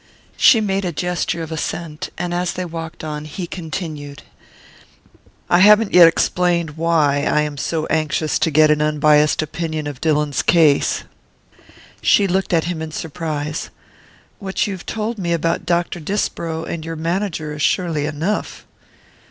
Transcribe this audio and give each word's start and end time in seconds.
She 0.35 0.61
made 0.61 0.83
a 0.83 0.91
gesture 0.91 1.43
of 1.43 1.51
assent, 1.51 2.09
and 2.17 2.33
as 2.33 2.53
they 2.53 2.65
walked 2.65 3.03
on 3.03 3.25
he 3.25 3.45
continued: 3.45 4.23
"I 5.47 5.59
haven't 5.59 5.93
yet 5.93 6.07
explained 6.07 6.71
why 6.71 7.17
I 7.23 7.41
am 7.41 7.55
so 7.55 7.85
anxious 7.85 8.39
to 8.39 8.49
get 8.49 8.71
an 8.71 8.81
unbiassed 8.81 9.43
opinion 9.43 9.85
of 9.85 10.01
Dillon's 10.01 10.41
case." 10.41 11.03
She 12.01 12.25
looked 12.25 12.51
at 12.51 12.63
him 12.63 12.81
in 12.81 12.91
surprise. 12.91 13.69
"What 14.39 14.65
you've 14.65 14.87
told 14.87 15.19
me 15.19 15.33
about 15.33 15.67
Dr. 15.67 15.99
Disbrow 15.99 16.63
and 16.63 16.83
your 16.83 16.95
manager 16.95 17.53
is 17.53 17.61
surely 17.61 18.07
enough." 18.07 18.65